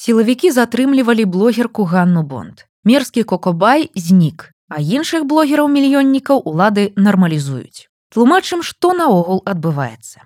Сілавікі 0.00 0.48
затрымлівалі 0.50 1.24
блогерку 1.28 1.84
Ганну 1.84 2.22
Бонд. 2.22 2.64
Мерскі 2.88 3.22
кокобай 3.22 3.90
знік, 3.92 4.48
а 4.72 4.80
іншых 4.80 5.28
блогераў 5.28 5.68
мільённікаў 5.68 6.40
улады 6.40 6.96
нармалізуюць. 6.96 7.84
Тлумачым, 8.08 8.64
што 8.64 8.96
наогул 8.96 9.44
адбываецца. 9.44 10.24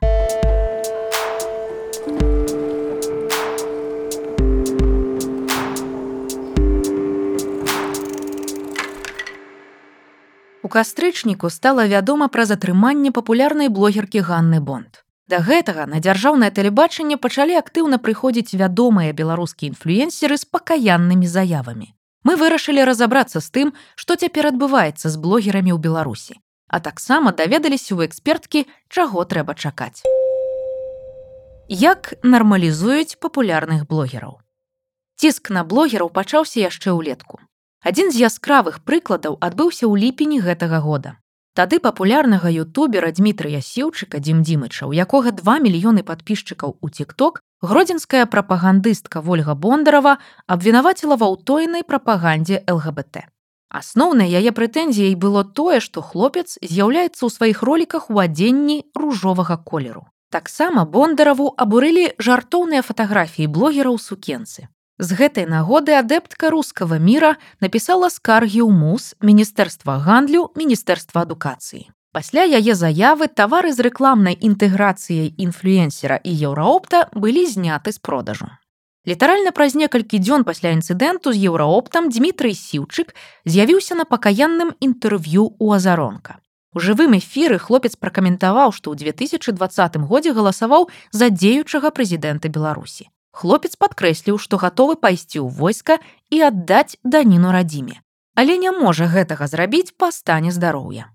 У 10.62 10.68
кастрычніку 10.70 11.50
стала 11.50 11.90
вядома 11.90 12.30
пра 12.30 12.46
затрыманне 12.46 13.10
папулярнай 13.10 13.74
блогеркі 13.74 14.22
Ганны 14.22 14.62
Бонд. 14.62 15.03
Да 15.26 15.40
гэтага 15.40 15.86
на 15.88 16.00
дзяржаўнае 16.04 16.50
тэлебачанне 16.52 17.16
пачалі 17.16 17.56
актыўна 17.56 17.96
прыходзіць 17.96 18.56
вядомыя 18.60 19.16
беларускія 19.16 19.72
інфлюенсеры 19.72 20.36
з 20.36 20.44
пакаяннымі 20.44 21.24
заявамі. 21.24 21.88
Мы 22.28 22.36
вырашылі 22.36 22.84
разабрацца 22.84 23.40
з 23.40 23.48
тым, 23.48 23.72
што 23.96 24.16
цяпер 24.16 24.52
адбываецца 24.52 25.08
з 25.08 25.16
блогерамі 25.16 25.72
ў 25.72 25.80
Беларусі, 25.80 26.36
а 26.68 26.80
таксама 26.80 27.32
даведаліся 27.32 27.96
ў 27.96 28.08
эксперткі, 28.08 28.68
чаго 28.92 29.24
трэба 29.24 29.56
чакаць. 29.56 30.04
Як 31.68 32.12
нармалізуюць 32.20 33.16
папулярных 33.16 33.88
блогераў. 33.88 34.40
Ціск 35.16 35.48
на 35.48 35.64
блогераў 35.64 36.12
пачаўся 36.12 36.60
яшчэ 36.60 36.92
ўлетку. 36.92 37.40
Адзін 37.80 38.12
з 38.12 38.28
яскравых 38.28 38.84
прыкладаў 38.84 39.40
адбыўся 39.40 39.88
ў 39.88 40.04
ліпені 40.04 40.44
гэтага 40.44 40.84
года. 40.84 41.16
Тады 41.54 41.78
папулярнага 41.78 42.50
ютубера 42.50 43.12
Дмітрыя 43.14 43.62
сеўчыка 43.62 44.18
дзімдзімыча, 44.18 44.90
у 44.90 44.92
якога 44.92 45.30
2 45.30 45.62
мільёны 45.62 46.02
падпісчыкаў 46.02 46.82
у 46.82 46.88
тикток, 46.90 47.38
гродзенская 47.62 48.26
прапагандыстка 48.26 49.22
Вольга 49.22 49.54
Бондарова 49.54 50.18
абвінаваціла 50.50 51.14
ва 51.14 51.30
ўтойнай 51.30 51.86
прапагандзе 51.86 52.66
ЛГБТ. 52.66 53.30
Асноўнай 53.70 54.34
яе 54.34 54.50
прэтэнзіяй 54.50 55.14
было 55.14 55.46
тое, 55.46 55.78
што 55.78 56.02
хлопец 56.02 56.58
з'яўляецца 56.58 57.22
ў 57.22 57.30
сваіх 57.30 57.62
роліках 57.62 58.10
у 58.10 58.18
адзенні 58.18 58.90
ружовага 58.98 59.54
колеру. 59.54 60.10
Таксама 60.34 60.82
Бондараву 60.82 61.54
абурылі 61.54 62.18
жартоўныя 62.18 62.82
фатаграфіі 62.82 63.46
блогера 63.46 63.94
ў 63.94 64.02
сукенцы. 64.02 64.66
З 64.98 65.18
гэтай 65.18 65.46
нагоды 65.50 65.98
адэптка 65.98 66.54
рускага 66.54 67.02
міра 67.02 67.34
напісала 67.58 68.06
скаргі 68.14 68.62
ў 68.62 68.70
мус 68.70 69.18
міністэрства 69.18 69.98
гандлю 69.98 70.54
міністэрства 70.54 71.26
адукацыі. 71.26 71.90
Пасля 72.14 72.46
яе 72.46 72.78
заявы 72.78 73.26
тавары 73.26 73.74
з 73.74 73.82
рэкламнай 73.82 74.38
інтэграцыяй 74.38 75.34
інфлюенсера 75.34 76.22
і 76.22 76.30
еўраопта 76.46 77.10
былі 77.10 77.42
зняты 77.42 77.90
з 77.90 77.98
продажу. 77.98 78.46
Літаральна 79.02 79.50
праз 79.50 79.74
некалькі 79.74 80.22
дзён 80.22 80.46
пасля 80.46 80.70
інцыдэнту 80.78 81.34
з 81.34 81.42
еўраоптам 81.50 82.06
Дмітрый 82.14 82.54
сіўчык 82.54 83.18
з'явіўся 83.44 83.98
на 83.98 84.06
пакаянным 84.06 84.78
інтэрв'ю 84.78 85.58
ў 85.58 85.74
азаронка. 85.74 86.38
У 86.70 86.78
жывым 86.78 87.18
эфіры 87.18 87.58
хлопец 87.58 87.98
пракаментаваў, 87.98 88.70
што 88.70 88.94
ў 88.94 89.10
2020 89.10 89.98
годзе 90.06 90.30
галасаваў 90.38 90.86
за 91.10 91.34
дзеючага 91.34 91.90
прэзідэнта 91.90 92.46
Беларусі. 92.46 93.10
Хлопец 93.34 93.74
падкрэсліў, 93.74 94.38
што 94.38 94.58
гатовы 94.62 94.94
пайсці 94.94 95.42
ў 95.42 95.50
войска 95.50 95.98
і 96.30 96.38
аддаць 96.48 96.94
даніну 97.02 97.50
радзіме. 97.56 97.98
Але 98.38 98.54
не 98.62 98.70
можа 98.70 99.08
гэтага 99.10 99.48
зрабіць 99.50 99.94
па 99.98 100.10
стане 100.14 100.54
здароўя. 100.54 101.10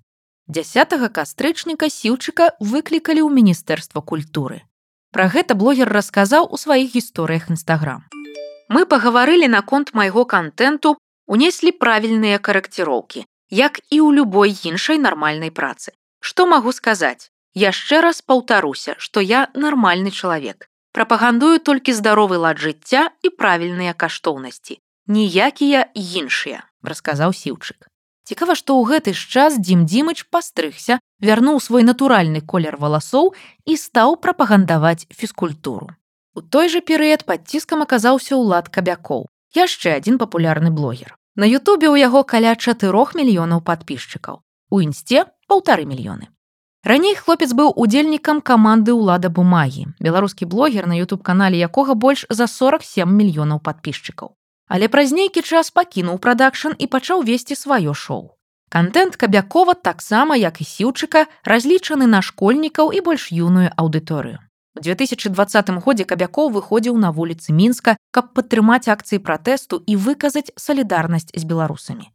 10 0.58 0.95
кастрычніка 1.16 1.88
сіўчыка 1.88 2.52
выклікалі 2.59 3.23
ў 3.23 3.31
міністэрства 3.40 4.03
культуры. 4.12 4.59
Пра 5.16 5.31
гэта 5.31 5.56
блогер 5.56 5.88
расказаў 5.95 6.52
у 6.52 6.59
сваіх 6.59 6.92
гісторыях 7.00 7.47
нстаграм. 7.56 8.03
Мы 8.67 8.84
пагаварылі 8.86 9.47
наконт 9.47 9.95
майго 9.95 10.25
контенту, 10.25 10.97
унеслі 11.25 11.72
правільныя 11.72 12.44
карэкціроўкі, 12.47 13.23
як 13.50 13.80
і 13.80 13.97
ў 14.03 14.20
любой 14.20 14.52
іншай 14.72 15.00
нармальнай 15.00 15.56
працы. 15.56 15.95
Што 16.20 16.52
магу 16.52 16.75
сказаць? 16.75 17.31
Яшчэ 17.56 18.03
раз 18.03 18.19
паўтаруся, 18.22 19.00
што 19.00 19.24
я 19.24 19.47
нармальны 19.56 20.12
чалавек 20.12 20.69
прапагандую 20.91 21.59
толькі 21.59 21.94
здаровы 21.94 22.38
лад 22.38 22.59
жыцця 22.59 23.09
і 23.23 23.29
правільныя 23.29 23.94
каштоўнасці. 23.94 24.79
Ніякія 25.07 25.89
іншыя 25.94 26.66
расказаў 26.83 27.33
сіўчык. 27.33 27.89
Цікава 28.29 28.53
што 28.53 28.77
ў 28.77 28.83
гэты 28.89 29.11
ж 29.17 29.25
час 29.25 29.57
дзім 29.57 29.85
дзімыч 29.89 30.29
пастрыгся 30.29 30.99
вярнуў 31.17 31.57
свой 31.57 31.81
натуральны 31.81 32.41
колер 32.41 32.78
валасоў 32.78 33.33
і 33.66 33.73
стаў 33.73 34.22
прапагандаваць 34.22 35.09
фізкультуру. 35.09 35.89
У 36.38 36.41
той 36.41 36.69
жа 36.69 36.81
перыяд 36.85 37.25
пад 37.25 37.49
ціскам 37.49 37.81
аказаўся 37.85 38.38
ўлад 38.38 38.69
кабякоў 38.69 39.25
яшчэ 39.57 39.97
адзін 39.97 40.22
папулярны 40.22 40.69
блогер. 40.69 41.17
На 41.35 41.49
Ютубе 41.49 41.89
ў 41.89 42.05
яго 42.05 42.22
каля 42.23 42.53
чатырох 42.53 43.17
мільёнаў 43.17 43.66
падпісчыкаў 43.66 44.41
у 44.69 44.81
інсце 44.85 45.25
полторы 45.49 45.89
мільёны 45.89 46.29
Раней 46.84 47.16
хлопец 47.16 47.51
быў 47.51 47.73
удзельнікам 47.75 48.40
каманды 48.40 48.95
ўлада 48.95 49.28
бумагі. 49.28 49.91
Беларускі 50.00 50.47
блогер 50.47 50.88
на 50.88 50.95
YouTube-канале 50.95 51.59
якога 51.59 51.94
больш 51.94 52.23
за 52.29 52.47
47 52.47 53.03
мільёнаў 53.03 53.59
падпісчыкаў. 53.59 54.31
Але 54.72 54.88
праз 54.88 55.12
нейкі 55.12 55.44
час 55.44 55.75
пакінуў 55.75 56.23
прадакшн 56.23 56.79
і 56.79 56.88
пачаў 56.88 57.28
весці 57.28 57.59
сваё 57.59 57.91
шоу. 57.91 58.31
Кантэнт 58.69 59.19
кабякова 59.19 59.73
таксама, 59.73 60.40
як 60.40 60.62
і 60.62 60.63
сіўчыка, 60.63 61.28
разлічаны 61.44 62.07
на 62.07 62.22
школьнікаў 62.22 62.96
і 62.96 63.01
больш 63.01 63.28
юную 63.35 63.75
аўдыторыю. 63.75 64.40
У 64.78 64.79
2020 64.79 65.84
годзе 65.84 66.06
кабякоў 66.06 66.47
выходзіў 66.56 66.96
на 66.96 67.11
вуліцы 67.11 67.51
мінска, 67.51 67.97
каб 68.11 68.31
падтрымаць 68.31 68.88
акцыі 68.88 69.19
пратэсту 69.19 69.84
і 69.84 70.00
выказаць 70.00 70.56
салідарнасць 70.56 71.34
з 71.35 71.44
беларусамі. 71.44 72.07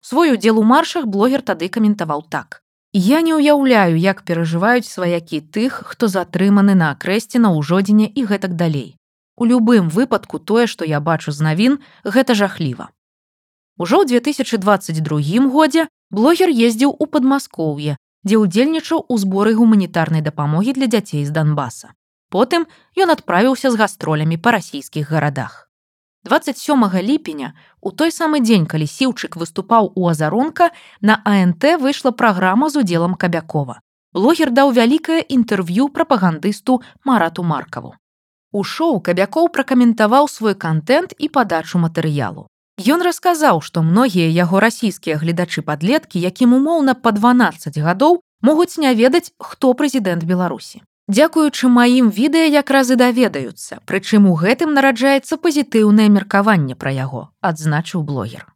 Свой 0.00 0.34
удзел 0.34 0.60
у 0.60 0.62
маршах 0.62 1.06
блогер 1.06 1.42
тады 1.42 1.66
каментаваў 1.66 2.22
так. 2.30 2.61
Я 2.92 3.22
не 3.24 3.32
ўяўляю, 3.32 3.96
як 3.96 4.20
перажываюць 4.20 4.84
сваякі 4.84 5.40
тых, 5.40 5.80
хто 5.88 6.08
затрыманы 6.12 6.76
на 6.76 6.92
акрэсце 6.92 7.40
на 7.40 7.48
ўжодзіне 7.56 8.04
і 8.04 8.24
гэтак 8.28 8.52
далей. 8.52 9.00
У 9.40 9.48
любым 9.48 9.88
выпадку 9.88 10.38
тое, 10.38 10.66
што 10.68 10.84
я 10.84 11.00
бачу 11.00 11.32
з 11.32 11.40
навін, 11.40 11.78
гэта 12.04 12.36
жахліва. 12.36 12.92
Ужо 13.80 14.04
ў 14.04 14.20
2022 14.20 15.48
годзе 15.48 15.88
блогер 16.12 16.52
ездзіў 16.52 16.92
у 16.92 17.08
падмаскоўе, 17.08 17.96
дзе 18.28 18.36
ўдзельнічаў 18.36 19.08
у 19.08 19.16
зборы 19.16 19.56
гуманітарнай 19.56 20.20
дапамогі 20.20 20.76
для 20.76 20.86
дзяцей 20.86 21.24
з 21.24 21.32
Донбаса. 21.32 21.96
Потым 22.28 22.68
ён 22.92 23.16
адправіўся 23.16 23.72
з 23.72 23.80
гастролямі 23.80 24.36
па 24.36 24.60
расійскіх 24.60 25.08
гарадах. 25.08 25.71
27 26.24 27.02
ліпеня 27.02 27.54
у 27.80 27.90
той 27.90 28.12
самы 28.14 28.38
дзень 28.40 28.66
калі 28.66 28.86
сіўчык 28.86 29.34
выступаў 29.36 29.90
у 29.94 30.06
азаронка 30.08 30.70
на 31.00 31.18
ант 31.24 31.64
выйшла 31.82 32.12
праграма 32.12 32.70
з 32.70 32.78
удзелам 32.84 33.14
кабякова. 33.14 33.80
Блогер 34.14 34.52
даў 34.54 34.70
вялікае 34.70 35.24
інтэрв'ю 35.26 35.88
прапагандысту 35.88 36.82
марату 37.04 37.42
маркаву. 37.42 37.94
У 38.52 38.62
шоу 38.62 39.00
кабякоў 39.00 39.48
пракаментаваў 39.48 40.28
свой 40.28 40.54
контент 40.54 41.14
і 41.18 41.28
падачу 41.28 41.82
матэрыялу. 41.82 42.46
Ён 42.78 43.02
расказаў 43.02 43.58
што 43.60 43.82
многія 43.82 44.30
яго 44.30 44.60
расійскія 44.60 45.18
гледачы 45.18 45.66
падлеткі 45.66 46.22
якім 46.22 46.54
умоўна 46.54 46.94
па 46.94 47.10
12 47.10 47.82
гадоў 47.82 48.22
могуць 48.42 48.78
не 48.78 48.94
ведаць 48.94 49.34
хто 49.38 49.74
прэзідэнт 49.74 50.22
беларусі 50.22 50.86
Дзякуючы 51.12 51.68
маім 51.68 52.08
відэа 52.08 52.48
якраз 52.48 52.90
і 52.94 52.96
даведаюцца, 52.96 53.84
прычым 53.84 54.28
у 54.30 54.34
гэтым 54.42 54.72
нараджаецца 54.72 55.36
пазітыўнае 55.36 56.08
меркаванне 56.08 56.72
пра 56.72 56.92
яго, 56.96 57.28
адзначыў 57.44 58.00
блогер. 58.10 58.46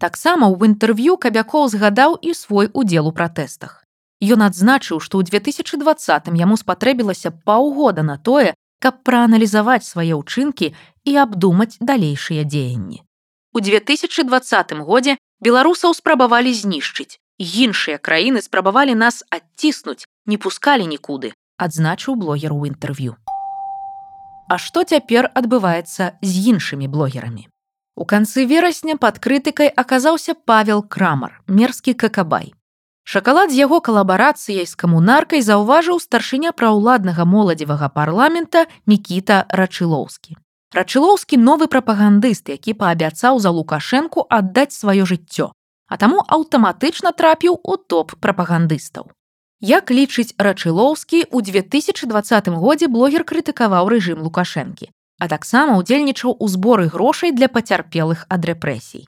Таксама 0.00 0.48
ў 0.48 0.72
інтэрв'ю 0.72 1.20
кабякоў 1.20 1.68
згадаў 1.68 2.16
і 2.24 2.32
свой 2.32 2.70
удзел 2.72 3.10
у 3.10 3.12
пратэстах. 3.12 3.84
Ён 4.24 4.46
адзначыў, 4.48 4.96
што 5.04 5.20
ў 5.20 5.28
2020 5.28 6.32
яму 6.40 6.56
спатрэбілася 6.56 7.36
паўгода 7.44 8.00
на 8.00 8.16
тое, 8.16 8.56
каб 8.80 9.04
прааналізаваць 9.04 9.84
свае 9.84 10.16
ўчынкі 10.16 10.72
і 11.04 11.16
абдумаць 11.20 11.76
далейшыя 11.84 12.48
дзеянні. 12.48 13.04
У 13.52 13.60
2020 13.60 14.72
годзе 14.88 15.18
беларусаў 15.44 15.92
спрабавалі 15.92 16.56
знішчыць. 16.56 17.20
Іншыя 17.36 18.00
краіны 18.00 18.40
спрабавалі 18.40 18.96
нас 18.96 19.20
адціснуць, 19.28 20.08
не 20.24 20.40
пускалі 20.40 20.88
нікуды, 20.88 21.32
адзначыў 21.66 22.16
блогер 22.16 22.52
у 22.56 22.64
інтэрв'ю. 22.68 23.16
А 24.50 24.58
што 24.58 24.82
цяпер 24.82 25.30
адбываецца 25.34 26.16
з 26.20 26.32
іншымі 26.52 26.88
блогерамі? 26.90 27.46
У 27.94 28.04
канцы 28.08 28.46
верасня 28.48 28.96
пад 28.96 29.20
крытыкай 29.20 29.68
аказаўся 29.68 30.34
павел 30.34 30.82
крамар, 30.82 31.36
мерзкі 31.46 31.94
какабай. 31.94 32.54
Шакалад 33.04 33.50
з 33.52 33.58
яго 33.60 33.80
калабарацыяй 33.84 34.66
з 34.66 34.74
камунаркай 34.80 35.42
заўважыў 35.42 36.00
старшыня 36.02 36.52
праўладнага 36.56 37.26
моладзевага 37.26 37.88
парламента 37.88 38.66
Мікіта 38.86 39.44
Рачылоўскі. 39.50 40.36
Рачылоўскі 40.70 41.36
новы 41.36 41.66
прапагандыст, 41.66 42.48
які 42.48 42.74
паабяцаў 42.78 43.38
за 43.42 43.50
лукашэнку 43.50 44.26
аддаць 44.30 44.74
сваё 44.74 45.06
жыццё, 45.12 45.50
а 45.90 45.98
таму 45.98 46.22
аўтаматычна 46.26 47.10
трапіў 47.10 47.58
у 47.58 47.76
топ 47.76 48.14
прапагандыстаў. 48.22 49.10
Як 49.60 49.90
лічыць 49.90 50.32
рачылоўскі 50.38 51.28
у 51.30 51.40
2020 51.44 52.48
годзе 52.48 52.88
блогер 52.88 53.24
крытыкаваў 53.28 53.92
рэжым 53.92 54.24
лукашэнкі. 54.24 54.88
а 55.20 55.28
таксама 55.28 55.76
ўдзельнічаў 55.78 56.32
у 56.40 56.46
зборы 56.48 56.88
грошай 56.88 57.30
для 57.36 57.52
пацярпелых 57.52 58.24
ад 58.32 58.46
рэпрэсій. 58.48 59.04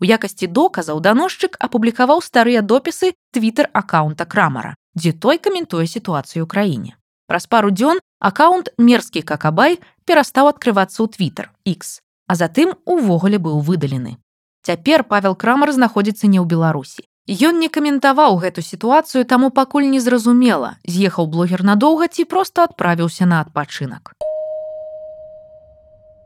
У 0.00 0.04
якасці 0.04 0.46
доказаў 0.52 1.00
даносчык 1.00 1.56
апублікаваў 1.66 2.20
старыя 2.20 2.60
допісы 2.60 3.16
твиттер 3.32 3.72
аккаунта 3.72 4.28
крамара, 4.28 4.76
дзе 4.92 5.16
той 5.16 5.40
каментуе 5.40 5.88
сітуацыю 5.88 6.44
ў 6.44 6.48
краіне. 6.52 6.92
Праз 7.24 7.48
пару 7.48 7.72
дзён 7.72 8.04
аккаунт 8.20 8.68
мерзкі 8.76 9.24
какабай 9.24 9.80
перастаў 10.04 10.52
адкрывацца 10.52 11.00
ў 11.00 11.08
твиттер 11.16 11.48
X, 11.64 12.04
а 12.28 12.36
затым 12.36 12.76
увогуле 12.84 13.40
быў 13.40 13.64
выдалены. 13.64 14.20
Цяпер 14.68 15.08
павел 15.08 15.32
крамар 15.32 15.72
знаходзіцца 15.72 16.28
не 16.28 16.36
ў 16.36 16.44
беларусі. 16.44 17.08
Ён 17.26 17.58
не 17.58 17.66
каментаваў 17.66 18.38
гэту 18.38 18.62
сітуацыю, 18.62 19.26
таму 19.26 19.50
пакуль 19.50 19.90
не 19.90 19.98
зразумела, 19.98 20.78
з'ехаў 20.86 21.26
блогер 21.26 21.66
надоўга 21.66 22.06
ці 22.06 22.22
проста 22.22 22.70
адправіўся 22.70 23.26
на 23.26 23.40
адпачынак. 23.42 24.14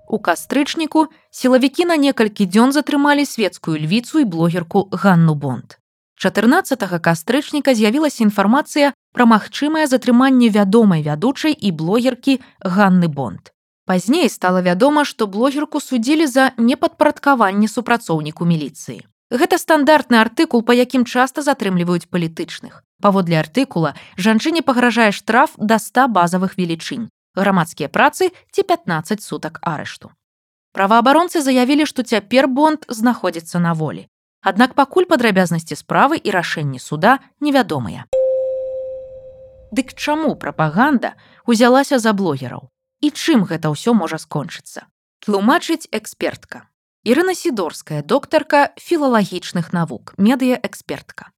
У 0.04 0.18
кастрычніку 0.20 1.08
сілавікі 1.32 1.88
на 1.88 1.96
некалькі 1.96 2.44
дзён 2.44 2.76
затрымалі 2.76 3.24
светскую 3.24 3.80
львіцу 3.80 4.20
і 4.20 4.28
блогерку 4.28 4.92
Ганну 4.92 5.34
Бонд. 5.34 5.80
14 6.20 6.84
кастрычніка 7.00 7.72
з'явілася 7.72 8.20
інфармацыя 8.28 8.92
пра 9.16 9.24
магчымае 9.24 9.88
затрыманне 9.88 10.52
вядомай 10.52 11.00
вядучай 11.00 11.56
і 11.56 11.72
блогеркі 11.72 12.44
Ганны 12.60 13.08
Бонд. 13.08 13.56
Пазней 13.88 14.28
стала 14.28 14.60
вядома, 14.60 15.08
што 15.08 15.26
блогерку 15.26 15.80
судзілі 15.80 16.26
за 16.26 16.52
непадпарадкаванне 16.60 17.72
супрацоўніку 17.72 18.44
міліцыі. 18.44 19.00
Гэта 19.30 19.58
стандартны 19.62 20.18
артыкул, 20.18 20.66
па 20.66 20.74
якім 20.74 21.06
часта 21.06 21.42
затрымліваюць 21.46 22.10
палітычных. 22.10 22.82
Паводле 23.00 23.38
артыкула 23.38 23.94
жанчыне 24.18 24.62
пагражае 24.66 25.12
штраф 25.14 25.54
да 25.56 25.78
100 25.78 26.10
базавых 26.10 26.58
велічынь 26.58 27.08
грамадскія 27.34 27.88
працы 27.88 28.34
ці 28.50 28.62
15 28.62 29.22
сутак 29.22 29.58
арышту. 29.62 30.10
Праваабаронцы 30.72 31.42
заявілі, 31.42 31.86
што 31.86 32.02
цяпер 32.02 32.46
бонд 32.46 32.86
знаходзіцца 32.88 33.58
на 33.58 33.74
волі. 33.74 34.06
Аднак 34.42 34.74
пакуль 34.74 35.06
падрабязнасці 35.06 35.76
справы 35.76 36.16
і 36.16 36.30
рашэнні 36.30 36.78
суда 36.78 37.18
невядомыя. 37.40 38.06
Дык 39.70 39.94
чаму 39.94 40.34
прапаганда 40.34 41.14
узялася 41.46 41.98
за 41.98 42.12
блогераў 42.12 42.70
і 43.00 43.10
чым 43.10 43.46
гэта 43.46 43.70
ўсё 43.70 43.94
можа 43.94 44.18
скончыцца? 44.18 44.86
Тлумачыць 45.20 45.86
экспертка. 45.92 46.69
Ірына 47.00 47.32
сідорская 47.34 48.02
доктарка 48.02 48.76
філалагічных 48.76 49.72
навук, 49.72 50.12
медыяэкспертка. 50.20 51.32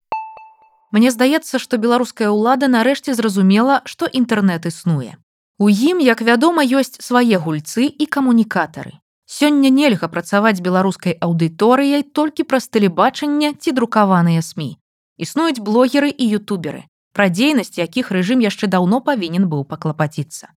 Мне 0.91 1.15
здаецца, 1.15 1.63
што 1.63 1.79
беларуская 1.79 2.35
ўлада 2.35 2.67
нарэшце 2.67 3.15
зразумела, 3.15 3.79
што 3.87 4.11
інтэрнэт 4.11 4.67
існуе. 4.67 5.15
У 5.63 5.71
ім, 5.71 6.03
як 6.03 6.19
вядома, 6.19 6.67
ёсць 6.67 6.99
свае 6.99 7.39
гульцы 7.39 7.87
і 7.87 8.05
камунікатары. 8.11 8.99
Сёння 9.31 9.71
нельга 9.71 10.11
працаваць 10.11 10.59
беларускай 10.59 11.15
аўдыторыяй 11.23 12.03
толькі 12.11 12.43
праз 12.43 12.67
тэлебачанне 12.67 13.55
ці 13.55 13.71
друкаваныя 13.71 14.43
СМ. 14.43 14.75
Існуюць 15.15 15.63
блогеры 15.63 16.11
і 16.11 16.43
ютуберы, 16.43 16.91
пра 17.15 17.31
дзейнасць 17.31 17.79
якіх 17.79 18.11
рэжым 18.11 18.43
яшчэ 18.43 18.67
даўно 18.67 18.99
павінен 18.99 19.47
быў 19.47 19.63
паклапаціцца. 19.63 20.51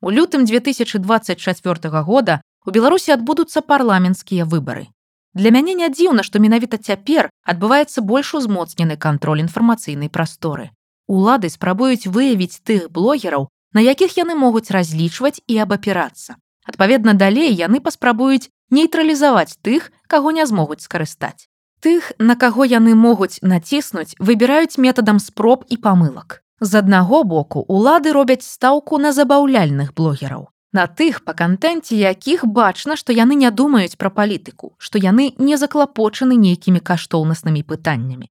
У 0.00 0.08
лютым 0.08 0.48
2024 0.48 2.00
года 2.08 2.40
у 2.66 2.74
Беларусі 2.74 3.14
адбудуцца 3.14 3.62
парламенцкія 3.62 4.44
выбары. 4.44 4.90
Для 5.34 5.50
мяне 5.54 5.74
не 5.78 5.88
дзіўна, 5.88 6.22
што 6.26 6.40
менавіта 6.42 6.78
цяпер 6.78 7.30
адбываецца 7.44 8.02
больш 8.02 8.34
узмоцнены 8.34 8.96
кантроль 8.96 9.44
інфармацыйнай 9.44 10.10
прасторы. 10.10 10.70
Улады 11.06 11.48
спрабуюць 11.52 12.10
выявіць 12.10 12.58
тых 12.66 12.90
блогераў, 12.90 13.46
на 13.72 13.84
якіх 13.84 14.16
яны 14.18 14.34
могуць 14.34 14.72
разлічваць 14.74 15.40
і 15.46 15.58
абапірацца. 15.62 16.40
Адпаведна 16.66 17.14
далей 17.14 17.52
яны 17.52 17.78
паспрабуюць 17.80 18.50
нейтралізаваць 18.70 19.60
тых, 19.62 19.92
каго 20.08 20.32
не 20.32 20.46
змогуць 20.46 20.82
скарыстаць. 20.82 21.46
Тых, 21.84 22.10
на 22.18 22.34
каго 22.34 22.64
яны 22.64 22.96
могуць 22.98 23.38
націснуць, 23.42 24.16
выбіраюць 24.18 24.80
метадам 24.80 25.20
спроб 25.20 25.62
і 25.68 25.76
памылак. 25.76 26.42
З 26.58 26.80
аднаго 26.82 27.22
боку 27.22 27.60
улады 27.68 28.12
робяць 28.16 28.42
стаўку 28.42 28.98
на 28.98 29.12
забаўляльных 29.12 29.92
блогераў. 29.94 30.48
На 30.72 30.86
тых 30.86 31.24
па 31.24 31.32
кантэнце 31.32 31.94
якіх 31.94 32.46
бачна, 32.46 32.96
што 32.96 33.12
яны 33.12 33.34
не 33.34 33.50
думаюць 33.50 33.96
пра 33.96 34.10
палітыку, 34.10 34.74
што 34.78 34.98
яны 34.98 35.32
не 35.38 35.56
заклапочаны 35.56 36.36
нейкімі 36.36 36.80
каштоўнаснымі 36.80 37.62
пытаннямі. 37.62 38.26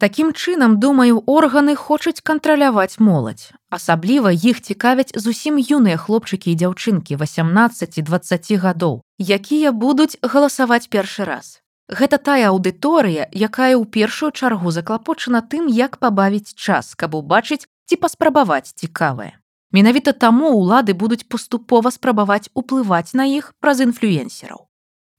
Такім 0.00 0.32
чынам, 0.32 0.78
думаю, 0.80 1.22
органы 1.26 1.74
хочуць 1.76 2.24
кантраляваць 2.24 2.96
моладзь. 2.98 3.52
Асабліва 3.68 4.32
іх 4.32 4.62
цікавяць 4.64 5.12
зусім 5.12 5.60
юныя 5.60 6.00
хлопчыкі 6.00 6.48
і 6.52 6.56
дзяўчынкі 6.62 7.18
18-20 7.20 8.56
гадоў, 8.62 9.02
якія 9.20 9.72
будуць 9.72 10.16
галасаваць 10.22 10.88
першы 10.88 11.28
раз. 11.28 11.60
Гэта 11.90 12.16
тая 12.16 12.48
аўдыторыя, 12.48 13.28
якая 13.34 13.74
ў 13.74 13.84
першую 13.84 14.30
чаргу 14.30 14.70
заклапочана 14.70 15.42
тым, 15.42 15.68
як 15.68 15.98
пабавіць 15.98 16.54
час, 16.54 16.94
каб 16.94 17.18
убачыць 17.18 17.66
ці 17.84 18.00
паспрабаваць 18.00 18.72
цікавае. 18.72 19.39
Менавіта 19.72 20.12
таму 20.12 20.50
ўлады 20.58 20.94
будуць 20.98 21.26
паступова 21.30 21.90
спрабаваць 21.94 22.50
уплываць 22.54 23.14
на 23.14 23.26
іх 23.30 23.54
праз 23.62 23.82
інфлюенсераў. 23.86 24.66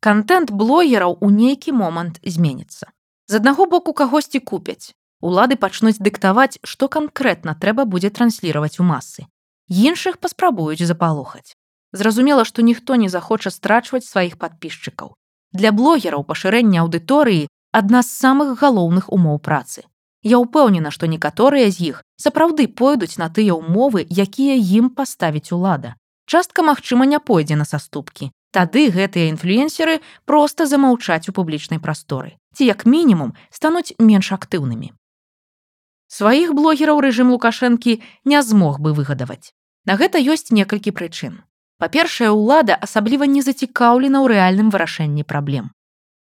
Кантэнт 0.03 0.51
блогераў 0.51 1.15
у 1.21 1.29
нейкі 1.29 1.71
момант 1.71 2.19
зменіцца. 2.25 2.91
З 3.31 3.39
аднаго 3.39 3.67
боку 3.71 3.93
кагосьці 3.93 4.39
купяць. 4.39 4.91
Улады 5.21 5.55
пачнуць 5.55 6.01
дыктаваць, 6.01 6.59
што 6.63 6.89
канкрэтна 6.89 7.53
трэба 7.55 7.85
будзе 7.85 8.09
трансліраваць 8.09 8.81
у 8.81 8.83
масы. 8.83 9.29
Іншых 9.69 10.17
паспрабуюць 10.17 10.83
запалохаць. 10.83 11.55
Зразумела, 11.93 12.43
што 12.43 12.65
ніхто 12.65 12.95
не 12.95 13.07
захоча 13.07 13.51
страчваць 13.53 14.03
сваіх 14.07 14.35
падпісчыкаў. 14.41 15.13
Для 15.53 15.71
блогераў 15.71 16.23
пашырэння 16.27 16.83
аўдыторыі 16.83 17.47
адна 17.71 18.01
з 18.03 18.11
самых 18.11 18.59
галоўных 18.59 19.07
умоў 19.07 19.39
працы. 19.39 19.83
Я 20.23 20.37
ўпэўнена, 20.41 20.91
што 20.91 21.07
некаторыя 21.07 21.71
з 21.71 21.93
іх 21.93 22.03
сапраўды 22.17 22.67
пойдуць 22.67 23.17
на 23.17 23.29
тыя 23.29 23.57
ўмовы, 23.57 24.05
якія 24.05 24.57
ім 24.57 24.93
паставіць 24.93 25.51
улада. 25.51 25.95
Частка, 26.25 26.61
магчыма, 26.61 27.09
не 27.09 27.19
пойдзе 27.19 27.55
на 27.57 27.65
саступкі, 27.65 28.29
Тады 28.51 28.89
гэтыя 28.91 29.31
інфлюенсеры 29.31 30.01
проста 30.27 30.67
замаўчаць 30.67 31.31
у 31.31 31.33
публічнай 31.35 31.79
прасторы, 31.79 32.35
ці 32.51 32.67
як 32.67 32.83
мінімум 32.83 33.31
стануць 33.47 33.95
менш 33.95 34.31
актыўнымі. 34.35 34.91
Сваіх 36.11 36.51
блогераў 36.51 36.99
рэжым 36.99 37.31
Лукашэнкі 37.31 37.93
не 38.27 38.41
змог 38.43 38.83
бы 38.83 38.91
выгадаваць. 38.91 39.55
На 39.87 39.95
гэта 39.95 40.19
ёсць 40.19 40.51
некалькі 40.51 40.91
прычын. 40.91 41.39
Па-першае, 41.79 42.27
улада 42.35 42.75
асабліва 42.75 43.23
не 43.23 43.39
зацікаўлена 43.39 44.19
ў 44.19 44.35
рэальным 44.35 44.67
вырашэнні 44.75 45.23
праблем. 45.23 45.71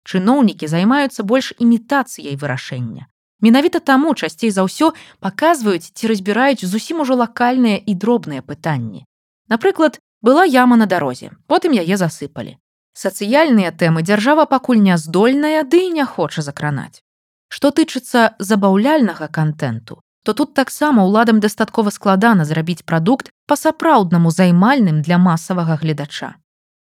Чыноўнікі 0.06 0.71
займаюцца 0.71 1.26
больш 1.26 1.50
імітацыяй 1.59 2.38
вырашэння. 2.38 3.11
Менавіта 3.40 3.80
таму 3.80 4.14
часцей 4.14 4.50
за 4.50 4.64
ўсё 4.68 4.92
паказваюць 5.20 5.92
ці 5.97 6.04
разбіраюць 6.12 6.64
зусім 6.64 7.00
ужо 7.00 7.16
лакальныя 7.16 7.80
і 7.80 7.92
дробныя 7.94 8.42
пытанні. 8.44 9.04
Напрыклад, 9.49 9.99
Была 10.23 10.44
яма 10.44 10.76
на 10.76 10.87
дарозе, 10.87 11.32
потым 11.49 11.73
яе 11.73 11.97
засыпалі. 11.97 12.59
Сацыяльныя 12.92 13.73
тэмы 13.73 14.02
дзяржава 14.04 14.44
пакуль 14.44 14.82
не 14.85 14.97
здольная 15.00 15.64
ды 15.64 15.88
і 15.88 15.94
не 15.97 16.04
хоча 16.04 16.44
закранаць. 16.44 17.00
Што 17.49 17.70
тычыцца 17.73 18.37
забаўляльнага 18.38 19.28
контенту, 19.32 20.04
то 20.25 20.37
тут 20.37 20.52
таксама 20.52 21.09
ўладам 21.09 21.40
дастаткова 21.40 21.88
складана 21.88 22.44
зрабіць 22.44 22.85
прадукт 22.85 23.32
па-сапраўднаму 23.49 24.30
займальным 24.30 25.00
для 25.00 25.16
масавага 25.16 25.80
гледача. 25.80 26.37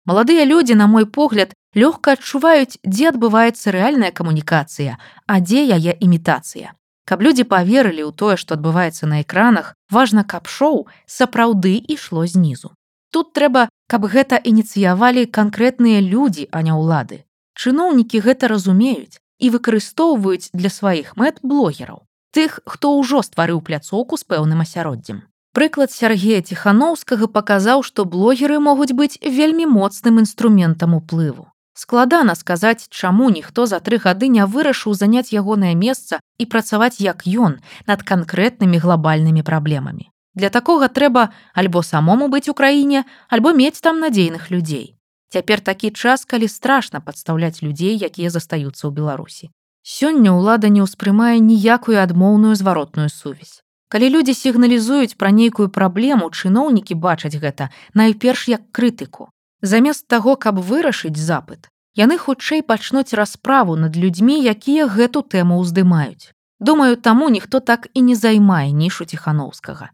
Маладыя 0.07 0.45
людзі, 0.47 0.75
на 0.79 0.87
мой 0.87 1.05
погляд, 1.05 1.51
лёгка 1.75 2.15
адчуваюць, 2.15 2.79
дзе 2.87 3.11
адбываецца 3.11 3.75
рэальная 3.75 4.15
камунікацыя, 4.15 4.95
а 5.27 5.33
дзе 5.43 5.67
яе 5.67 5.93
імітацыя. 5.99 6.71
Каб 7.03 7.21
людзі 7.27 7.43
паверылі 7.43 8.07
ў 8.07 8.11
тое, 8.15 8.35
што 8.39 8.55
адбываецца 8.55 9.03
на 9.11 9.19
экранах, 9.23 9.75
важна, 9.91 10.23
каб 10.23 10.47
шоу 10.47 10.87
сапраўды 11.05 11.75
ішло 11.75 12.23
знізу. 12.23 12.71
Тут 13.11 13.35
трэба, 13.35 13.67
каб 13.91 14.07
гэта 14.07 14.39
ініцыявалі 14.39 15.27
канкрэтныя 15.27 15.99
людзі, 15.99 16.47
а 16.51 16.63
не 16.63 16.71
ўлады. 16.71 17.23
Чыноўнікі 17.59 18.23
гэта 18.23 18.47
разумеюць 18.47 19.19
і 19.39 19.51
выкарыстоўваюць 19.55 20.51
для 20.55 20.71
сваіх 20.71 21.15
мэт 21.19 21.43
блогераў, 21.43 22.07
тых, 22.31 22.59
хто 22.63 22.95
ўжо 22.95 23.23
стварыў 23.27 23.59
пляцоўку 23.59 24.15
з 24.15 24.23
пэўным 24.23 24.63
асяроддзем. 24.63 25.27
Прыклад 25.57 25.89
Сергея 25.89 26.43
Ціханаўскага 26.45 27.25
паказаў, 27.33 27.81
што 27.81 28.03
блогеры 28.05 28.59
могуць 28.61 28.93
быць 28.93 29.17
вельмі 29.37 29.65
моцным 29.65 30.19
інструментам 30.21 30.93
уплыву. 30.93 31.49
Складана 31.73 32.35
сказаць, 32.37 32.85
чаму 32.93 33.31
ніхто 33.33 33.65
за 33.65 33.79
тры 33.81 33.97
гады 33.97 34.29
не 34.35 34.45
вырашыў 34.45 34.93
заняць 34.93 35.33
ягонае 35.33 35.73
месца 35.73 36.21
і 36.37 36.45
працаваць 36.45 37.01
як 37.01 37.25
ён 37.25 37.57
над 37.89 38.05
канкрэтнымі 38.05 38.77
глобальнымі 38.85 39.41
праблемамі. 39.41 40.13
Для 40.37 40.53
такога 40.53 40.93
трэба 40.93 41.33
альбо 41.57 41.81
самому 41.81 42.29
быць 42.29 42.53
у 42.53 42.53
краіне, 42.53 43.05
альбо 43.27 43.57
мець 43.57 43.81
там 43.81 43.97
надзейных 43.97 44.53
людзей. 44.53 44.93
Цяпер 45.33 45.65
такі 45.65 45.89
час, 45.89 46.29
калі 46.29 46.45
страшна 46.45 47.01
падстаўляць 47.01 47.65
людзей, 47.65 47.97
якія 47.97 48.29
застаюцца 48.29 48.85
ў 48.85 48.93
Беларусі. 48.93 49.49
Сёння 49.81 50.37
ўлада 50.37 50.69
не 50.69 50.85
ўспрымае 50.85 51.41
ніякую 51.41 51.97
адмоўную 51.97 52.53
зваротную 52.53 53.09
сувязь. 53.09 53.65
Калі 53.87 54.09
людзі 54.09 54.33
сігналізуюць 54.33 55.15
пра 55.15 55.31
нейкую 55.31 55.69
праблему, 55.71 56.27
чыноўнікі 56.27 56.95
бачаць 56.99 57.39
гэта 57.39 57.69
найперш 57.93 58.47
як 58.51 58.67
крытыку. 58.75 59.31
Замест 59.61 60.07
таго, 60.07 60.35
каб 60.35 60.59
вырашыць 60.59 61.15
запыт, 61.15 61.71
яны 61.95 62.17
хутчэй 62.17 62.61
пачнуць 62.61 63.15
расправу 63.15 63.75
над 63.79 63.95
людзьмі, 63.95 64.43
якія 64.43 64.87
гэту 64.91 65.23
тэму 65.23 65.63
ўздымаюць. 65.63 66.35
Думаю, 66.59 66.97
таму 66.97 67.29
ніхто 67.29 67.59
так 67.59 67.87
і 67.93 68.01
не 68.01 68.15
займае 68.15 68.71
нішу 68.71 69.05
ціханаўскага. 69.05 69.89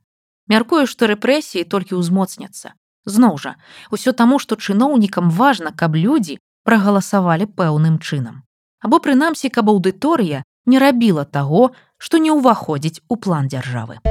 Мяркую, 0.48 0.88
што 0.88 1.08
рэпрэсіі 1.08 1.64
толькі 1.70 2.00
ўзмоцняцца. 2.02 2.74
Зноў 3.06 3.38
жа, 3.38 3.56
усё 3.92 4.12
таму, 4.12 4.40
што 4.40 4.56
чыноўнікам 4.56 5.30
важна, 5.30 5.72
каб 5.72 5.96
людзі 5.96 6.40
прагаласавалі 6.64 7.46
пэўным 7.46 8.00
чынам. 8.00 8.42
Або 8.80 9.00
прынамсі, 9.00 9.54
каб 9.54 9.70
аўдыторыя 9.70 10.44
не 10.66 10.80
рабіла 10.80 11.24
таго, 11.24 11.72
што 12.04 12.20
не 12.20 12.36
ўваходзіць 12.36 13.00
у 13.08 13.16
план 13.16 13.48
дзяржавы. 13.48 14.04